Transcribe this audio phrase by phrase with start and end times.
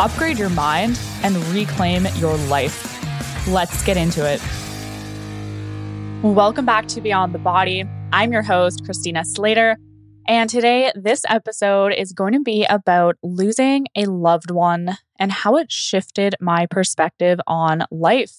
[0.00, 3.46] upgrade your mind, and reclaim your life.
[3.46, 4.40] Let's get into it.
[6.22, 7.84] Welcome back to Beyond the Body.
[8.10, 9.76] I'm your host, Christina Slater.
[10.26, 15.56] And today, this episode is going to be about losing a loved one and how
[15.56, 18.32] it shifted my perspective on life.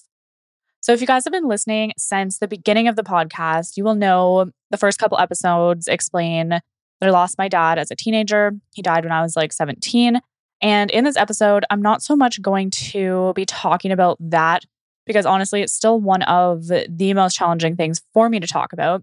[0.80, 3.94] So, if you guys have been listening since the beginning of the podcast, you will
[3.94, 8.52] know the first couple episodes explain that I lost my dad as a teenager.
[8.74, 10.20] He died when I was like 17.
[10.62, 14.64] And in this episode, I'm not so much going to be talking about that
[15.04, 19.02] because honestly, it's still one of the most challenging things for me to talk about.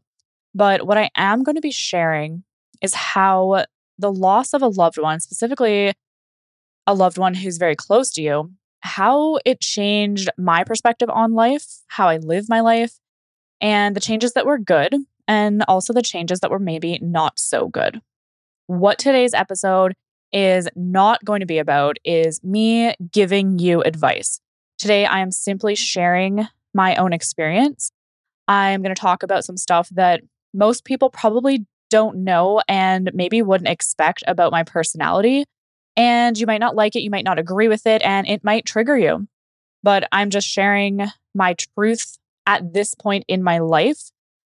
[0.56, 2.44] But what I am going to be sharing
[2.82, 3.66] is how
[3.98, 5.94] the loss of a loved one, specifically
[6.88, 11.66] a loved one who's very close to you, how it changed my perspective on life,
[11.88, 12.94] how I live my life,
[13.60, 14.96] and the changes that were good,
[15.28, 18.02] and also the changes that were maybe not so good.
[18.68, 19.94] What today's episode
[20.32, 24.40] is not going to be about is me giving you advice.
[24.78, 27.92] Today, I am simply sharing my own experience.
[28.48, 30.22] I'm going to talk about some stuff that
[30.54, 35.46] most people probably don't know and maybe wouldn't expect about my personality
[36.00, 38.66] and you might not like it, you might not agree with it, and it might
[38.66, 39.28] trigger you.
[39.84, 44.10] But I'm just sharing my truth at this point in my life.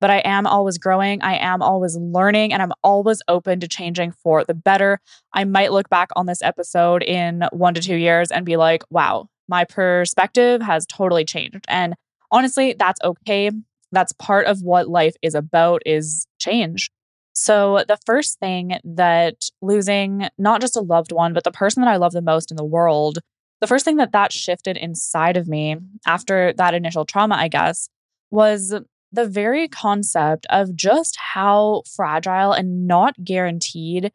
[0.06, 4.12] But I am always growing, I am always learning, and I'm always open to changing
[4.12, 5.00] for the better.
[5.34, 8.84] I might look back on this episode in one to two years and be like,
[8.92, 11.66] wow, my perspective has totally changed.
[11.68, 11.96] And
[12.30, 13.50] honestly, that's okay.
[13.92, 16.92] That's part of what life is about is change.
[17.34, 21.90] So, the first thing that losing not just a loved one, but the person that
[21.90, 23.18] I love the most in the world,
[23.60, 27.90] the first thing that that shifted inside of me after that initial trauma, I guess,
[28.30, 28.72] was
[29.16, 34.12] the very concept of just how fragile and not guaranteed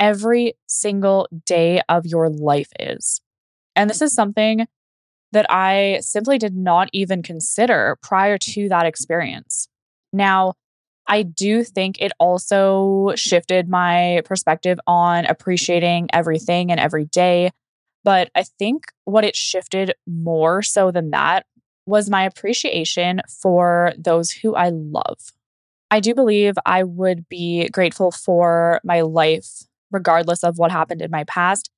[0.00, 3.20] every single day of your life is.
[3.74, 4.66] And this is something
[5.32, 9.68] that I simply did not even consider prior to that experience.
[10.12, 10.54] Now,
[11.08, 17.50] I do think it also shifted my perspective on appreciating everything and every day.
[18.04, 21.46] But I think what it shifted more so than that
[21.86, 25.18] was my appreciation for those who I love.
[25.90, 31.10] I do believe I would be grateful for my life, regardless of what happened in
[31.10, 31.70] my past.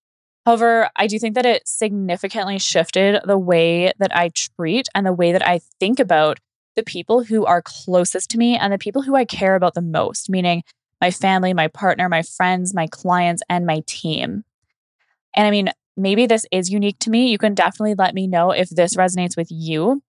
[0.46, 5.12] However, I do think that it significantly shifted the way that I treat and the
[5.12, 6.40] way that I think about
[6.74, 9.82] the people who are closest to me and the people who I care about the
[9.82, 10.62] most, meaning
[11.00, 14.44] my family, my partner, my friends, my clients, and my team.
[15.36, 17.30] And I mean, maybe this is unique to me.
[17.30, 20.02] You can definitely let me know if this resonates with you.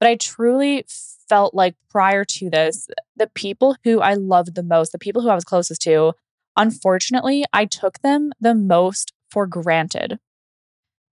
[0.00, 0.84] But I truly
[1.28, 5.28] felt like prior to this, the people who I loved the most, the people who
[5.28, 6.14] I was closest to,
[6.56, 10.18] unfortunately, I took them the most for granted.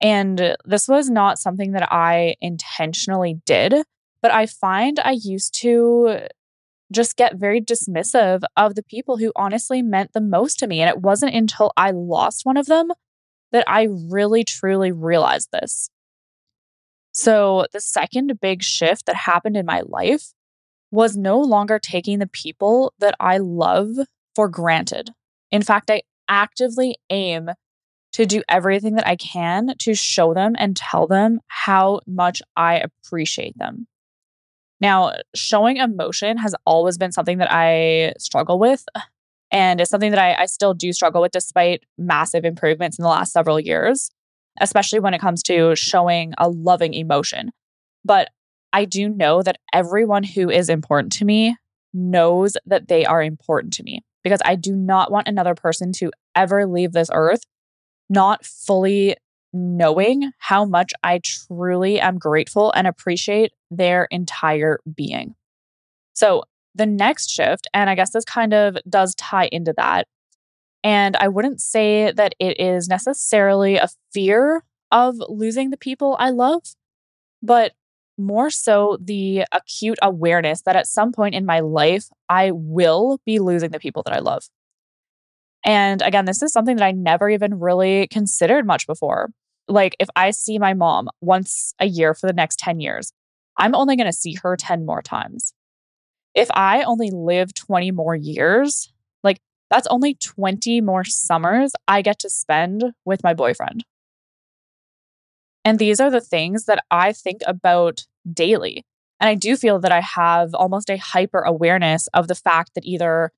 [0.00, 3.74] And this was not something that I intentionally did.
[4.20, 6.26] But I find I used to
[6.92, 10.80] just get very dismissive of the people who honestly meant the most to me.
[10.80, 12.92] And it wasn't until I lost one of them
[13.52, 15.90] that I really, truly realized this.
[17.12, 20.32] So, the second big shift that happened in my life
[20.90, 23.90] was no longer taking the people that I love
[24.34, 25.10] for granted.
[25.50, 27.50] In fact, I actively aim
[28.12, 32.82] to do everything that I can to show them and tell them how much I
[33.04, 33.86] appreciate them.
[34.80, 38.84] Now, showing emotion has always been something that I struggle with.
[39.52, 43.08] And it's something that I, I still do struggle with despite massive improvements in the
[43.08, 44.10] last several years,
[44.60, 47.52] especially when it comes to showing a loving emotion.
[48.04, 48.30] But
[48.72, 51.56] I do know that everyone who is important to me
[51.92, 56.10] knows that they are important to me because I do not want another person to
[56.34, 57.42] ever leave this earth
[58.08, 59.16] not fully
[59.52, 65.34] knowing how much I truly am grateful and appreciate their entire being.
[66.14, 70.06] So, the next shift, and I guess this kind of does tie into that.
[70.84, 76.30] And I wouldn't say that it is necessarily a fear of losing the people I
[76.30, 76.62] love,
[77.42, 77.72] but
[78.18, 83.38] more so the acute awareness that at some point in my life, I will be
[83.38, 84.44] losing the people that I love.
[85.64, 89.30] And again, this is something that I never even really considered much before
[89.68, 93.12] Like, if I see my mom once a year for the next 10 years,
[93.58, 95.51] I'm only going to see her 10 more times.
[96.34, 98.92] If I only live 20 more years,
[99.22, 99.40] like,
[99.70, 103.84] that's only 20 more summers I get to spend with my boyfriend.
[105.64, 108.84] And these are the things that I think about daily.
[109.20, 112.84] And I do feel that I have almost a hyper awareness of the fact that
[112.84, 113.30] either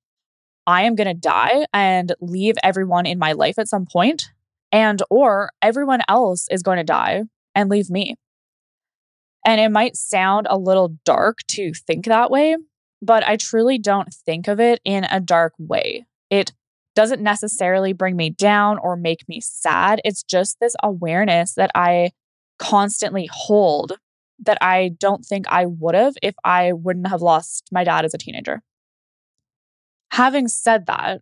[0.67, 4.31] I am going to die and leave everyone in my life at some point
[4.73, 7.25] and or everyone else is going to die
[7.55, 8.17] and leave me.
[9.47, 12.57] And it might sound a little dark to think that way,
[13.05, 16.07] but I truly don't think of it in a dark way.
[16.31, 16.53] It
[16.95, 20.01] doesn't necessarily bring me down or make me sad.
[20.05, 22.11] It's just this awareness that I
[22.59, 23.93] constantly hold
[24.41, 28.15] that I don't think I would have if I wouldn't have lost my dad as
[28.15, 28.63] a teenager.
[30.13, 31.21] Having said that,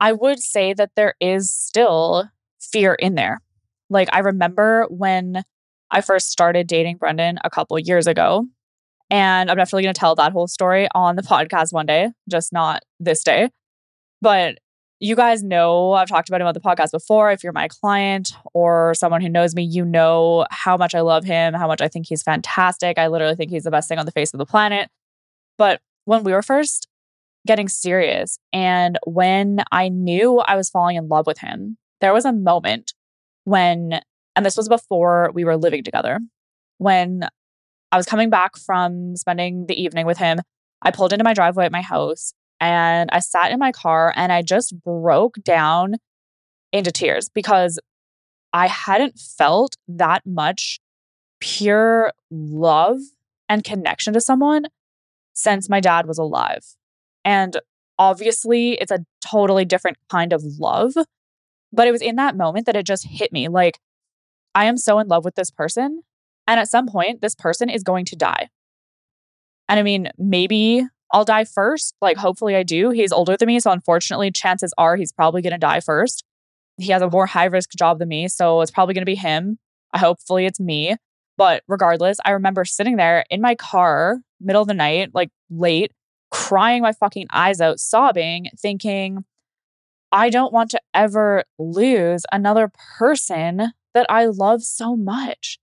[0.00, 2.28] I would say that there is still
[2.60, 3.40] fear in there.
[3.88, 5.42] Like, I remember when
[5.90, 8.46] I first started dating Brendan a couple years ago,
[9.10, 12.52] and I'm definitely going to tell that whole story on the podcast one day, just
[12.52, 13.50] not this day.
[14.20, 14.58] But
[14.98, 17.30] you guys know I've talked about him on the podcast before.
[17.30, 21.24] If you're my client or someone who knows me, you know how much I love
[21.24, 22.98] him, how much I think he's fantastic.
[22.98, 24.88] I literally think he's the best thing on the face of the planet.
[25.58, 26.88] But when we were first
[27.46, 32.24] getting serious and when I knew I was falling in love with him, there was
[32.24, 32.94] a moment
[33.44, 34.00] when,
[34.34, 36.20] and this was before we were living together,
[36.78, 37.28] when
[37.92, 40.40] I was coming back from spending the evening with him.
[40.82, 44.32] I pulled into my driveway at my house and I sat in my car and
[44.32, 45.96] I just broke down
[46.72, 47.78] into tears because
[48.52, 50.80] I hadn't felt that much
[51.40, 52.98] pure love
[53.48, 54.66] and connection to someone
[55.32, 56.64] since my dad was alive.
[57.24, 57.60] And
[57.98, 60.92] obviously, it's a totally different kind of love.
[61.72, 63.78] But it was in that moment that it just hit me like,
[64.54, 66.02] I am so in love with this person.
[66.46, 68.48] And at some point, this person is going to die.
[69.68, 70.82] And I mean, maybe
[71.12, 71.94] I'll die first.
[72.00, 72.90] Like, hopefully I do.
[72.90, 73.60] He's older than me.
[73.60, 76.24] So, unfortunately, chances are he's probably going to die first.
[76.78, 78.28] He has a more high risk job than me.
[78.28, 79.58] So, it's probably going to be him.
[79.94, 80.96] Hopefully, it's me.
[81.36, 85.92] But regardless, I remember sitting there in my car, middle of the night, like late,
[86.30, 89.24] crying my fucking eyes out, sobbing, thinking,
[90.12, 95.58] I don't want to ever lose another person that I love so much.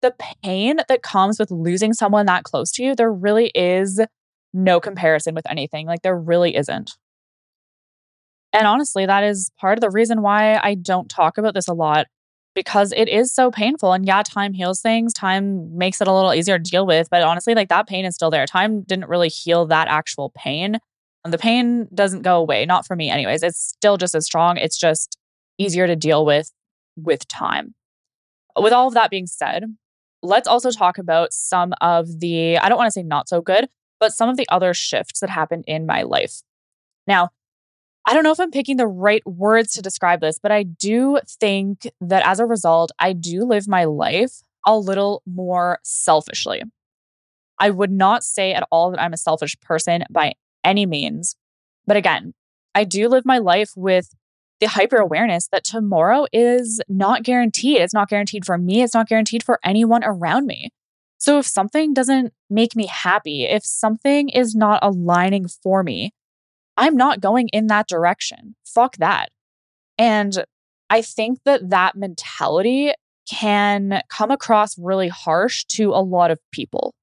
[0.00, 4.00] The pain that comes with losing someone that close to you, there really is
[4.52, 5.86] no comparison with anything.
[5.86, 6.96] Like there really isn't.
[8.52, 11.74] And honestly, that is part of the reason why I don't talk about this a
[11.74, 12.06] lot
[12.54, 13.92] because it is so painful.
[13.92, 17.08] And yeah, time heals things, time makes it a little easier to deal with.
[17.10, 18.46] But honestly, like that pain is still there.
[18.46, 20.78] Time didn't really heal that actual pain.
[21.24, 23.42] And the pain doesn't go away, not for me, anyways.
[23.42, 24.56] It's still just as strong.
[24.56, 25.18] It's just
[25.58, 26.50] easier to deal with
[26.96, 27.74] with time.
[28.56, 29.64] With all of that being said,
[30.22, 33.68] let's also talk about some of the, I don't want to say not so good,
[34.00, 36.42] but some of the other shifts that happened in my life.
[37.06, 37.30] Now,
[38.06, 41.20] I don't know if I'm picking the right words to describe this, but I do
[41.40, 46.62] think that as a result, I do live my life a little more selfishly.
[47.58, 51.36] I would not say at all that I'm a selfish person by any means.
[51.86, 52.34] But again,
[52.74, 54.14] I do live my life with
[54.60, 57.78] the hyper awareness that tomorrow is not guaranteed.
[57.78, 60.70] It's not guaranteed for me, it's not guaranteed for anyone around me.
[61.18, 66.12] So if something doesn't make me happy, if something is not aligning for me,
[66.76, 68.54] I'm not going in that direction.
[68.64, 69.30] Fuck that.
[69.98, 70.44] And
[70.90, 72.92] I think that that mentality
[73.28, 76.94] can come across really harsh to a lot of people.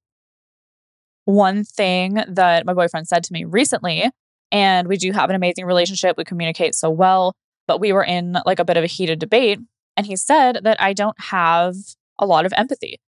[1.26, 4.10] One thing that my boyfriend said to me recently,
[4.50, 7.34] and we do have an amazing relationship, we communicate so well,
[7.66, 9.58] but we were in like a bit of a heated debate.
[9.96, 11.74] And he said that I don't have
[12.18, 13.00] a lot of empathy.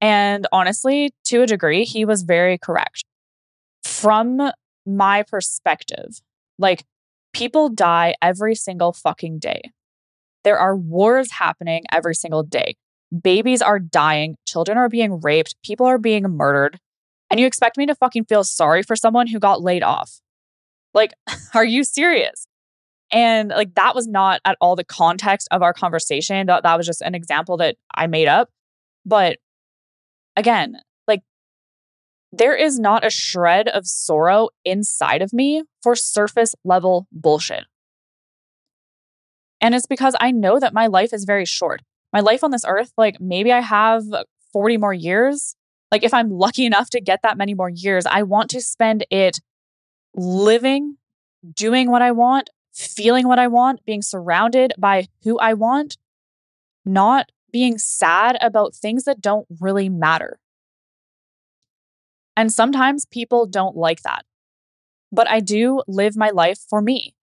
[0.00, 3.04] And honestly, to a degree, he was very correct.
[3.84, 4.50] From
[4.86, 6.20] my perspective,
[6.58, 6.84] like
[7.32, 9.62] people die every single fucking day.
[10.42, 12.76] There are wars happening every single day.
[13.22, 16.78] Babies are dying, children are being raped, people are being murdered.
[17.28, 20.20] And you expect me to fucking feel sorry for someone who got laid off?
[20.94, 21.12] Like,
[21.54, 22.46] are you serious?
[23.12, 26.46] And like, that was not at all the context of our conversation.
[26.46, 28.50] That, that was just an example that I made up.
[29.04, 29.38] But
[30.36, 30.76] again,
[31.08, 31.22] like
[32.32, 37.64] there is not a shred of sorrow inside of me for surface level bullshit.
[39.60, 41.82] And it's because I know that my life is very short.
[42.12, 44.04] My life on this earth, like maybe I have
[44.52, 45.54] 40 more years.
[45.92, 49.04] Like if I'm lucky enough to get that many more years, I want to spend
[49.10, 49.40] it
[50.14, 50.96] living,
[51.54, 52.50] doing what I want,
[52.86, 55.96] feeling what I want, being surrounded by who I want,
[56.84, 60.38] not being sad about things that don't really matter.
[62.36, 64.24] And sometimes people don't like that.
[65.12, 67.14] But I do live my life for me.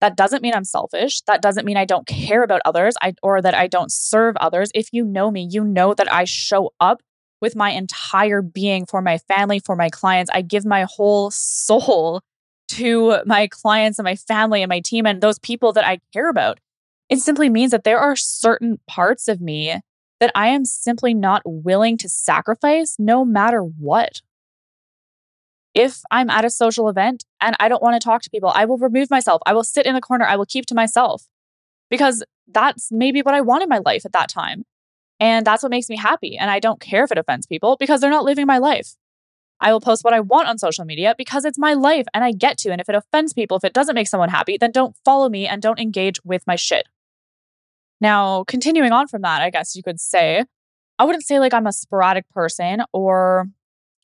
[0.00, 1.20] That doesn't mean I'm selfish.
[1.22, 4.70] That doesn't mean I don't care about others I, or that I don't serve others.
[4.74, 7.02] If you know me, you know that I show up
[7.40, 10.30] with my entire being for my family, for my clients.
[10.32, 12.22] I give my whole soul
[12.70, 16.28] to my clients and my family and my team and those people that I care
[16.28, 16.60] about.
[17.08, 19.80] It simply means that there are certain parts of me
[20.20, 24.20] that I am simply not willing to sacrifice no matter what.
[25.74, 28.64] If I'm at a social event and I don't want to talk to people, I
[28.64, 29.40] will remove myself.
[29.46, 30.24] I will sit in the corner.
[30.24, 31.24] I will keep to myself
[31.90, 34.64] because that's maybe what I want in my life at that time.
[35.18, 36.36] And that's what makes me happy.
[36.36, 38.94] And I don't care if it offends people because they're not living my life.
[39.60, 42.32] I will post what I want on social media because it's my life and I
[42.32, 42.70] get to.
[42.70, 45.46] And if it offends people, if it doesn't make someone happy, then don't follow me
[45.46, 46.86] and don't engage with my shit.
[48.00, 50.44] Now, continuing on from that, I guess you could say,
[50.98, 53.48] I wouldn't say like I'm a sporadic person or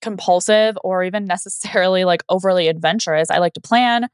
[0.03, 3.31] compulsive or even necessarily like overly adventurous.
[3.31, 4.05] I like to plan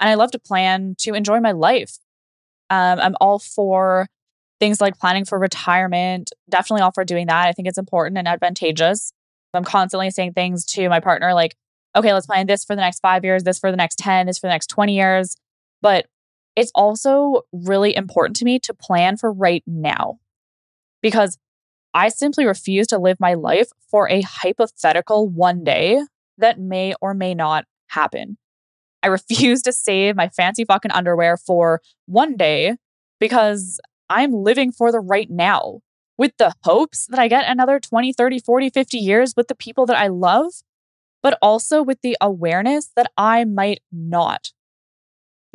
[0.00, 1.98] and I love to plan to enjoy my life.
[2.70, 4.06] Um, I'm all for
[4.60, 7.48] things like planning for retirement, definitely all for doing that.
[7.48, 9.12] I think it's important and advantageous.
[9.54, 11.56] I'm constantly saying things to my partner like,
[11.96, 14.38] okay, let's plan this for the next five years, this for the next 10, this
[14.38, 15.36] for the next 20 years.
[15.80, 16.06] But
[16.56, 20.18] it's also really important to me to plan for right now
[21.02, 21.38] because
[21.92, 26.02] I simply refuse to live my life for a hypothetical one day
[26.38, 28.36] that may or may not happen.
[29.02, 32.76] I refuse to save my fancy fucking underwear for one day
[33.20, 33.80] because
[34.10, 35.80] I'm living for the right now
[36.16, 39.86] with the hopes that I get another 20, 30, 40, 50 years with the people
[39.86, 40.52] that I love,
[41.22, 44.52] but also with the awareness that I might not.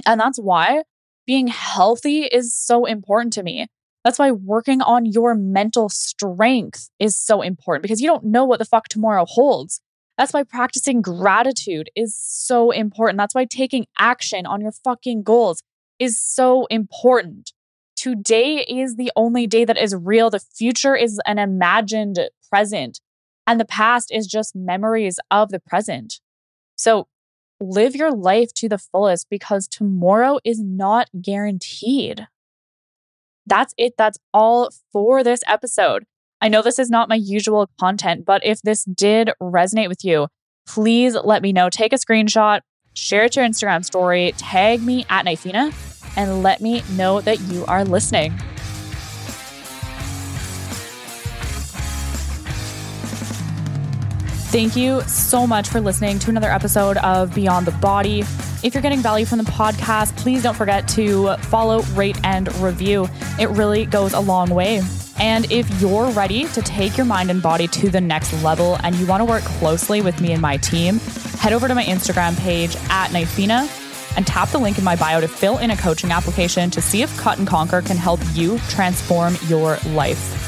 [0.05, 0.83] And that's why
[1.25, 3.67] being healthy is so important to me.
[4.03, 8.59] That's why working on your mental strength is so important because you don't know what
[8.59, 9.81] the fuck tomorrow holds.
[10.17, 13.17] That's why practicing gratitude is so important.
[13.17, 15.63] That's why taking action on your fucking goals
[15.99, 17.53] is so important.
[17.99, 20.29] Today is the only day that is real.
[20.29, 22.17] The future is an imagined
[22.49, 23.01] present,
[23.45, 26.21] and the past is just memories of the present.
[26.77, 27.09] So
[27.59, 32.25] live your life to the fullest because tomorrow is not guaranteed.
[33.45, 33.95] That's it.
[33.97, 36.05] That's all for this episode.
[36.39, 40.29] I know this is not my usual content, but if this did resonate with you,
[40.65, 41.69] please let me know.
[41.69, 42.61] Take a screenshot,
[42.93, 45.73] share it to your Instagram story, tag me at Knifina,
[46.19, 48.33] and let me know that you are listening.
[54.51, 58.19] Thank you so much for listening to another episode of Beyond the Body.
[58.63, 63.07] If you're getting value from the podcast, please don't forget to follow, rate, and review.
[63.39, 64.81] It really goes a long way.
[65.19, 68.93] And if you're ready to take your mind and body to the next level and
[68.95, 70.99] you want to work closely with me and my team,
[71.39, 73.78] head over to my Instagram page at Knifina
[74.15, 77.01] and tap the link in my bio to fill in a coaching application to see
[77.01, 80.38] if Cut and Conquer can help you transform your life.